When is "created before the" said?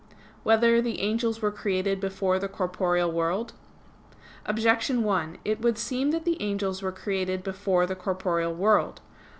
1.51-2.47, 6.91-7.95